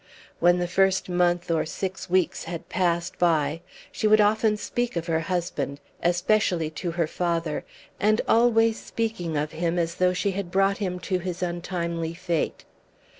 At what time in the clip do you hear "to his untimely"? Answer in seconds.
11.01-12.15